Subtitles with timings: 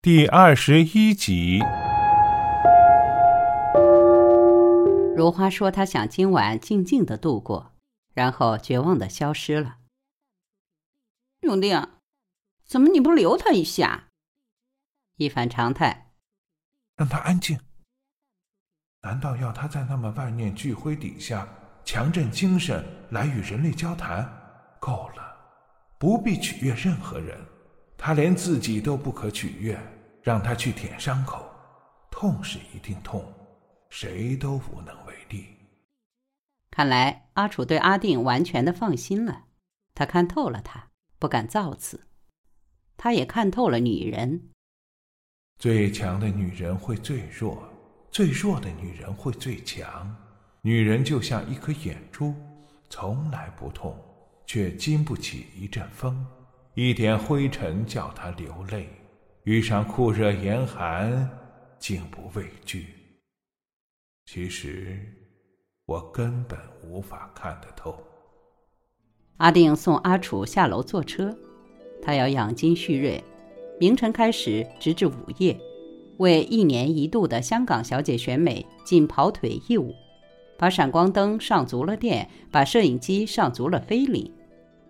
[0.00, 1.58] 第二十一集。
[5.16, 7.72] 如花说：“她想今晚静静的度过，
[8.14, 9.78] 然后绝望的消失了。”
[11.42, 11.84] 永定，
[12.64, 14.06] 怎么你不留他一下？
[15.16, 16.12] 一反常态，
[16.94, 17.58] 让他安静。
[19.02, 21.48] 难道要他在那么万念俱灰底下
[21.84, 24.24] 强振精神来与人类交谈？
[24.78, 25.36] 够了，
[25.98, 27.36] 不必取悦任何人。
[28.00, 29.76] 他连自己都不可取悦，
[30.22, 31.44] 让他去舔伤口，
[32.12, 33.22] 痛是一定痛，
[33.90, 35.44] 谁都无能为力。
[36.70, 39.46] 看来阿楚对阿定完全的放心了，
[39.94, 42.06] 他看透了他，不敢造次。
[42.96, 44.50] 他也看透了女人，
[45.58, 47.68] 最强的女人会最弱，
[48.12, 50.16] 最弱的女人会最强。
[50.62, 52.32] 女人就像一颗眼珠，
[52.88, 53.96] 从来不痛，
[54.46, 56.24] 却经不起一阵风。
[56.80, 58.88] 一点灰尘叫他流泪，
[59.42, 61.28] 遇上酷热严寒，
[61.76, 62.86] 竟不畏惧。
[64.26, 64.96] 其实，
[65.86, 67.98] 我根本无法看得透。
[69.38, 71.36] 阿定送阿楚下楼坐车，
[72.00, 73.20] 他要养精蓄锐，
[73.80, 75.58] 明晨开始，直至午夜，
[76.18, 79.92] 为一年一度的香港小姐选美尽跑腿义务，
[80.56, 84.32] 把闪光灯上足了电，把摄影机上足了菲林，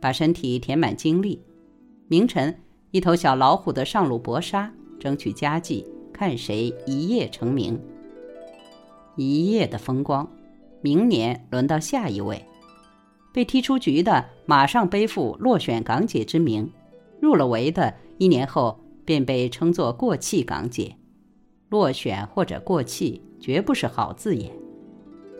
[0.00, 1.42] 把身体填满精力。
[2.12, 2.54] 明晨，
[2.90, 5.82] 一头小老虎的上路搏杀，争取佳绩，
[6.12, 7.80] 看谁一夜成名。
[9.16, 10.30] 一夜的风光，
[10.82, 12.44] 明年轮到下一位。
[13.32, 16.66] 被踢出局的，马上背负落选港姐之名；
[17.18, 20.94] 入了围的，一年后便被称作过气港姐。
[21.70, 24.52] 落选或者过气，绝不是好字眼。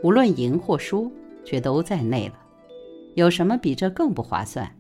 [0.03, 1.13] 无论赢或输，
[1.45, 2.35] 却都在内了。
[3.15, 4.75] 有什么比这更不划算？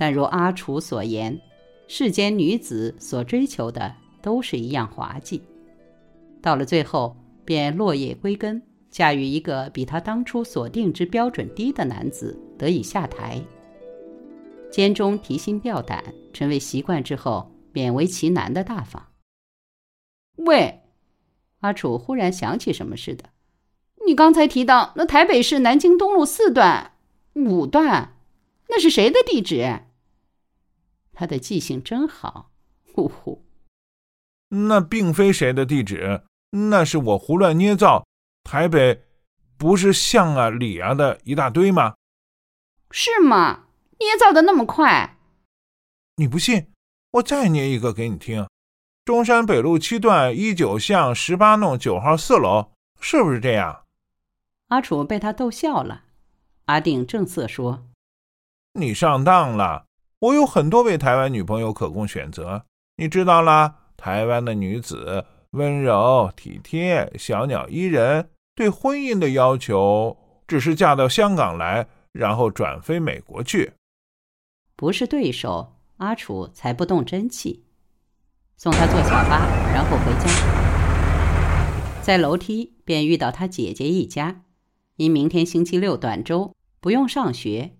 [0.00, 1.38] 但如阿楚所言，
[1.86, 5.42] 世间女子所追求的都是一样滑稽，
[6.40, 13.38] 到了最后便落叶归根，嫁与一个比她当初所定之标准低的男子，得以下台。
[14.70, 19.06] 肩中提心吊胆，成为习惯之后，勉为其难的大方。
[20.36, 20.80] 喂，
[21.58, 23.24] 阿楚忽然想起什么似的，
[24.06, 26.92] 你刚才提到那台北市南京东路四段、
[27.34, 28.16] 五段，
[28.70, 29.80] 那是谁的地址？
[31.20, 32.50] 他的记性真好，
[32.94, 33.44] 呼呼。
[34.48, 36.22] 那并非谁的地址，
[36.52, 38.06] 那是我胡乱捏造。
[38.42, 39.02] 台北
[39.58, 41.94] 不是巷啊里啊的一大堆吗？
[42.90, 43.66] 是吗？
[43.98, 45.18] 捏造的那么快？
[46.16, 46.72] 你不信？
[47.10, 48.48] 我再捏一个给你听。
[49.04, 53.84] 中山北路七段一九巷十八弄九号四楼，是不是这样？
[54.68, 56.04] 阿楚被他逗笑了。
[56.64, 57.86] 阿定正色说
[58.72, 59.84] ：“你上当了。”
[60.20, 62.66] 我有很多位台湾女朋友可供选择，
[62.96, 63.76] 你知道啦。
[63.96, 70.16] 台湾的女子温柔体贴、小鸟依人，对婚姻的要求
[70.46, 73.72] 只是嫁到香港来，然后转飞美国去。
[74.76, 77.64] 不是对手，阿楚才不动真气。
[78.58, 80.30] 送他坐小巴，然后回家。
[82.02, 84.42] 在楼梯便遇到他姐姐一家，
[84.96, 87.72] 因明天星期六短周，不用上学。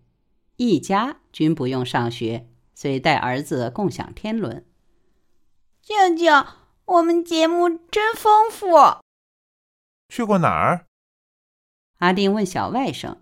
[0.60, 4.66] 一家均不用上学，遂带儿子共享天伦。
[5.81, 6.47] 舅舅，
[6.84, 8.66] 我们节目真丰富。
[10.10, 10.84] 去过哪儿？
[12.00, 13.16] 阿丁问小外甥。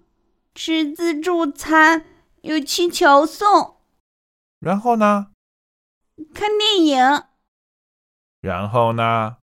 [0.53, 2.06] 吃自助餐，
[2.41, 3.77] 有气球送。
[4.59, 5.28] 然后呢？
[6.34, 7.22] 看电影。
[8.41, 9.37] 然后呢？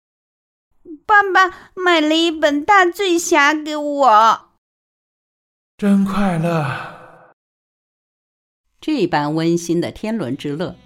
[1.07, 4.51] 爸爸买了一本《大醉侠》给我。
[5.79, 6.94] 真快乐。
[8.87, 10.77] 这般温馨的天伦之乐，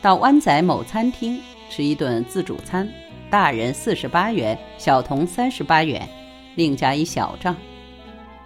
[0.00, 1.38] 到湾仔某餐厅
[1.68, 2.88] 吃一顿自助餐，
[3.28, 6.08] 大人四十八元，小童三十八元，
[6.54, 7.54] 另加一小账。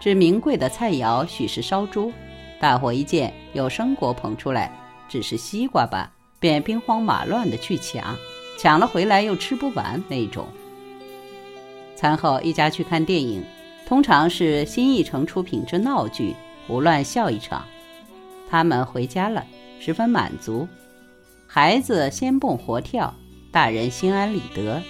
[0.00, 2.12] 至名贵的菜肴许是烧猪，
[2.58, 4.76] 大伙一见有生果捧出来，
[5.08, 8.16] 只是西瓜吧，便兵荒马乱的去抢，
[8.58, 10.48] 抢了回来又吃不完那种。
[11.94, 13.44] 餐后一家去看电影，
[13.86, 16.34] 通常是新艺城出品之闹剧，
[16.66, 17.64] 胡乱笑一场。
[18.50, 19.46] 他们回家了，
[19.78, 20.66] 十分满足。
[21.46, 23.14] 孩子先蹦活跳，
[23.52, 24.82] 大人心安理得。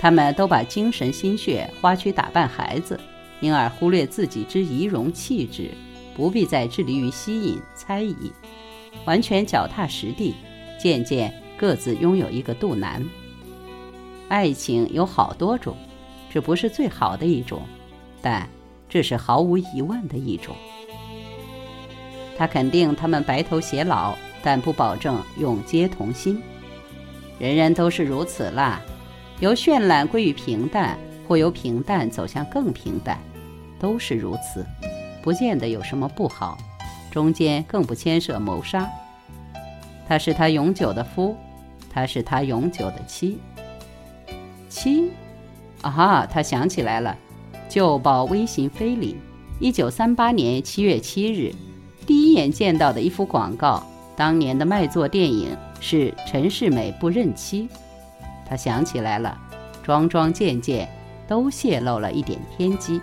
[0.00, 2.98] 他们都把精神心血花去打扮孩子，
[3.40, 5.70] 因而忽略自己之仪容气质，
[6.16, 8.32] 不必再致力于吸引猜疑，
[9.04, 10.34] 完全脚踏实地。
[10.80, 13.04] 渐渐各自拥有一个肚腩。
[14.28, 15.76] 爱情有好多种，
[16.30, 17.62] 这不是最好的一种，
[18.22, 18.48] 但
[18.88, 20.54] 这是毫无疑问的一种。
[22.38, 26.40] 他肯定他们白头偕老，但不保证永结同心。
[27.40, 28.80] 人人都是如此啦，
[29.40, 30.96] 由绚烂归于平淡，
[31.26, 33.18] 或由平淡走向更平淡，
[33.78, 34.64] 都是如此，
[35.20, 36.56] 不见得有什么不好。
[37.10, 38.88] 中间更不牵涉谋杀。
[40.06, 41.36] 他是他永久的夫，
[41.92, 43.38] 他是他永久的妻。
[44.68, 45.10] 妻，
[45.82, 47.16] 啊哈，他想起来了，
[47.68, 49.16] 旧报微型菲林，
[49.58, 51.52] 一九三八年七月七日，
[52.08, 57.68] 第一眼见到的一幅广告，当年的卖座电影是陈世美不认妻。
[58.48, 59.36] 他想起来了，
[59.82, 60.88] 桩桩件件
[61.26, 62.98] 都泄露了一点天机。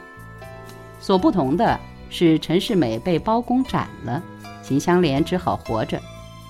[1.00, 1.80] 所不同的
[2.10, 4.24] 是，陈世美被包公斩了，
[4.64, 6.00] 秦香莲只好活着；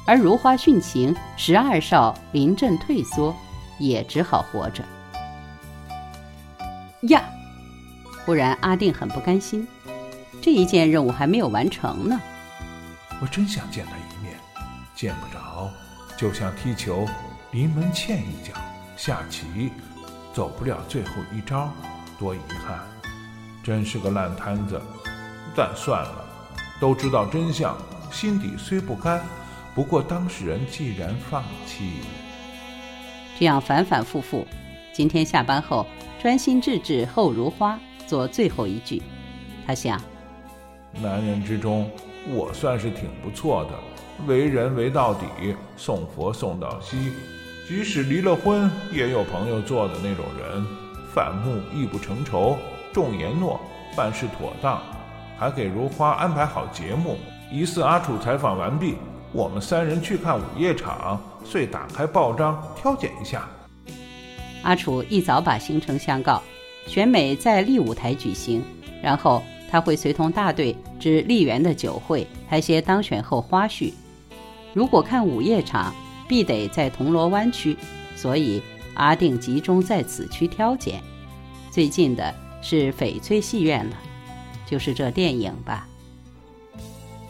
[0.07, 3.35] 而如花殉情，十二少临阵退缩，
[3.79, 4.81] 也只好活着。
[7.09, 7.21] 呀！
[8.25, 9.67] 忽然，阿定很不甘心，
[10.41, 12.17] 这一件任务还没有完成呢。
[13.25, 14.37] 我真想见他一面，
[14.93, 15.67] 见不着，
[16.15, 17.07] 就像踢球，
[17.49, 18.53] 临门欠一脚；
[18.95, 19.71] 下棋，
[20.31, 21.71] 走不了最后一招，
[22.19, 22.81] 多遗憾！
[23.63, 24.79] 真是个烂摊子。
[25.55, 26.23] 但算了，
[26.79, 27.75] 都知道真相，
[28.11, 29.19] 心底虽不甘，
[29.73, 32.01] 不过当事人既然放弃，
[33.39, 34.45] 这样反反复复。
[34.93, 35.87] 今天下班后。
[36.21, 39.01] 专心致志后如花，做最后一句。
[39.67, 40.01] 他想，
[40.93, 41.87] 男人之中，
[42.27, 43.71] 我算是挺不错的，
[44.25, 45.25] 为人为到底，
[45.77, 47.13] 送佛送到西。
[47.67, 50.65] 即使离了婚，也有朋友做的那种人。
[51.13, 52.57] 反目亦不成仇，
[52.93, 53.59] 重言诺，
[53.95, 54.81] 办事妥当，
[55.37, 57.17] 还给如花安排好节目。
[57.51, 58.95] 疑似阿楚采访完毕，
[59.31, 63.47] 我们三人去看午夜场，遂打开报章挑拣一下。
[64.63, 66.41] 阿楚一早把行程相告，
[66.87, 68.63] 选美在丽舞台举行，
[69.01, 69.41] 然后
[69.75, 73.91] 他会随同大队至丽园的酒会拍些当选后花絮。
[74.73, 75.93] 如果看午夜场，
[76.29, 77.75] 必得在铜锣湾区，
[78.15, 78.61] 所以
[78.93, 81.03] 阿定集中在此区挑拣。
[81.71, 83.97] 最近的是翡翠戏院了，
[84.65, 85.85] 就是这电影吧。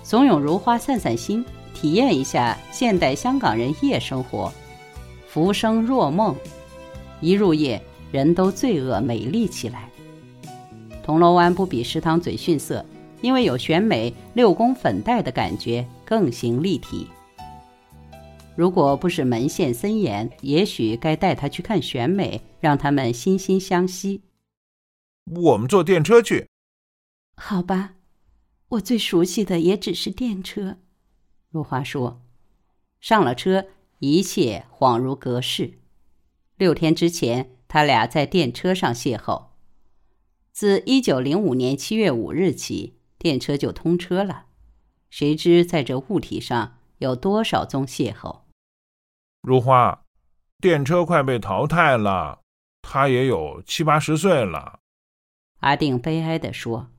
[0.03, 1.44] 怂恿如花散散心，
[1.74, 4.53] 体验一下现代香港人夜生活，
[5.27, 6.36] 浮生若梦。
[7.21, 7.81] 一入夜，
[8.12, 9.89] 人都罪恶美丽起来。
[11.06, 12.84] 铜锣湾不比食堂嘴逊色，
[13.22, 17.07] 因为有选美六宫粉黛的感觉，更形立体。
[18.56, 24.24] 如果不是门限森严，也许该带他去看选美，让他们惺惺相惜。
[25.25, 26.48] 我们坐电车去。
[27.36, 27.94] 好吧，
[28.69, 30.78] 我最熟悉的也只是电车。
[31.52, 32.19] 如花说。
[33.00, 33.68] 上了车，
[34.00, 35.78] 一切恍如隔世。
[36.57, 39.50] 六天之前，他俩在电车上邂逅。
[40.56, 44.46] 自一九零五年七月五日起，电车就通车了。
[45.10, 48.44] 谁知在这物体上有多少宗邂逅？
[49.42, 50.06] 如花，
[50.62, 52.40] 电车快被淘汰了，
[52.81, 54.80] 他也有七八十岁了。
[55.60, 56.90] 阿定悲哀地说：“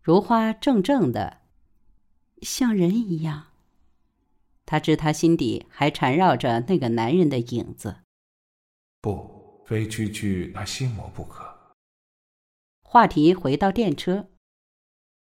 [0.00, 1.38] 如花怔怔的，
[2.42, 3.48] 像人一样。
[4.64, 7.96] 他知他心底还缠绕着那个男人的影子。”
[9.02, 11.58] 不，非区区他心魔不可。
[12.92, 14.28] 话题回到电车。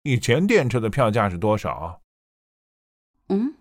[0.04, 2.00] 以前电车的票价是多少？
[3.28, 3.54] 嗯，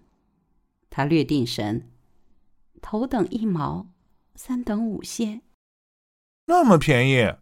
[0.90, 1.92] 他略定神。
[2.82, 3.92] 头等一毛，
[4.36, 5.42] 三等五仙。
[6.45, 7.36] 那么便宜？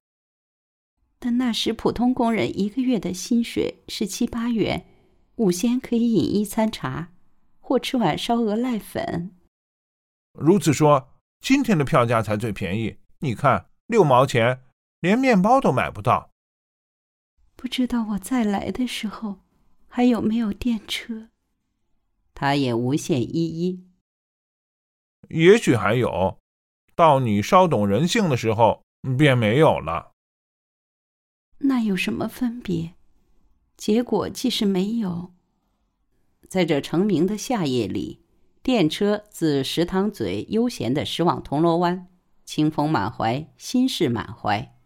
[1.20, 4.88] 但那时普通工人一个月的薪水是七八元，
[5.36, 7.14] 五仙可以饮一餐茶，
[7.60, 9.36] 或吃碗烧鹅濑粉。
[10.34, 11.10] 如此说。
[11.42, 14.64] 今天的票价才最便宜，你看，六毛钱，
[15.00, 16.32] 连面包都买不到。
[17.62, 19.42] 不知道我再来的时候，
[19.90, 21.28] 还有没有电车？
[22.34, 23.86] 他也无限依依。
[25.28, 26.40] 也许还有，
[26.96, 28.86] 到你稍懂人性的时候，
[29.18, 30.14] 便没有了。
[31.58, 32.94] 那有什么分别？
[33.76, 35.34] 结果既是没有，
[36.48, 38.24] 在这成名的夏夜里。
[38.64, 42.08] 电车自石塘嘴悠闲的驶往铜锣湾，
[42.46, 44.78] 清风满怀，心事满怀。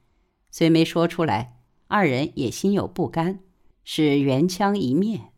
[0.50, 1.60] 虽没说出来，
[1.93, 3.41] 二人也心有不甘，
[3.83, 5.31] 是缘腔一面。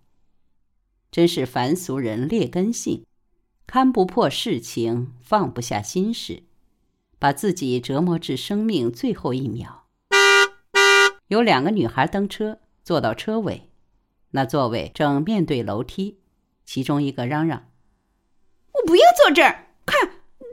[1.12, 3.06] 真是凡俗人劣根性，
[3.68, 6.44] 看不破世情，放不下心事，
[7.20, 9.88] 把自己折磨至生命最后一秒。
[11.28, 13.70] 有两个女孩登车，坐到车尾，
[14.32, 16.20] 那座位正面对楼梯，
[16.64, 17.70] 其中一个嚷嚷。
[18.72, 20.08] 我不要坐这儿，看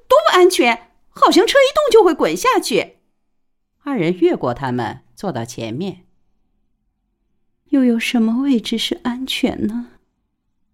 [0.09, 2.97] 多不安全，好像车一动就会滚下去。
[3.85, 6.07] 二人越过他们，坐到前面。
[7.71, 9.89] 又有什么位置是安全呢？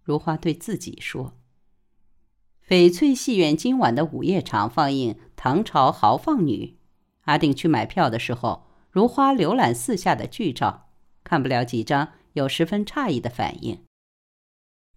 [0.03, 1.35] 如花对自己说
[2.69, 6.77] ：“翡翠戏院今晚的午夜场放映《唐朝豪放女》。
[7.23, 10.91] 阿定去买票的时候，如花浏览四下的剧照，
[11.25, 13.85] 看不了几张，有十分诧异的反应。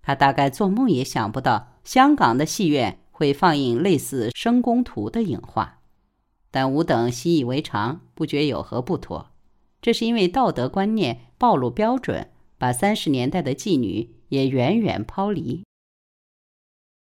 [0.02, 5.81] 他大概做梦也想不到，香港的戏院会放映类似《深宫图》的影画。
[6.52, 9.32] 但吾等习以为常，不觉有何不妥。
[9.82, 15.64] 这是因为道德观念暴露标准，把三十年代的妓女也远远抛离。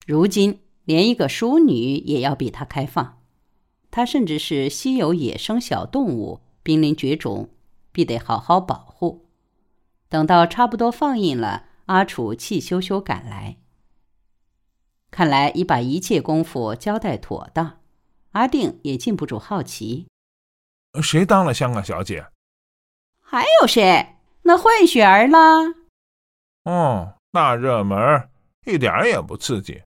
[0.07, 3.19] 如今连一个淑女也要比他开放，
[3.91, 7.49] 他甚至是稀有野生小动物，濒临绝种，
[7.91, 9.27] 必得好好保护。
[10.09, 13.57] 等到差不多放映了，阿楚气咻咻赶来，
[15.11, 17.81] 看来已把一切功夫交代妥当。
[18.33, 20.07] 阿定也禁不住好奇：
[21.03, 22.27] 谁当了香港小姐？
[23.23, 24.17] 还有谁？
[24.43, 25.61] 那混血儿啦？
[26.65, 28.29] 哦，大热门，
[28.67, 29.83] 一点也不刺激。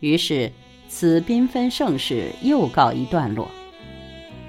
[0.00, 0.52] 于是，
[0.88, 3.48] 此缤纷盛世又告一段落。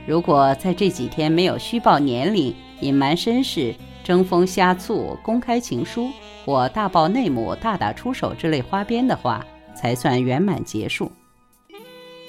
[0.08, 6.12] 如果在这几天没有虚报年龄、隐瞒身世、争风呷醋、公开情书
[6.46, 9.44] 或大爆内幕、大打出手之类花边的话，
[9.76, 11.12] 才算圆满结束。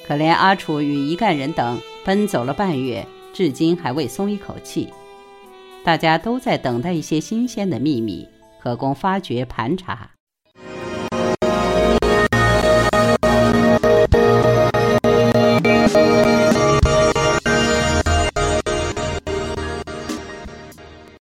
[0.07, 4.89] 可怜阿楚与一干人等奔走了半月，至今还未松一口气。
[5.83, 8.29] 大家都在等待一些新鲜的秘密，
[8.61, 10.16] 可供发掘盘查。